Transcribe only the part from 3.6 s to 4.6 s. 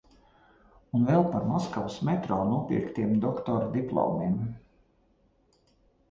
diplomiem.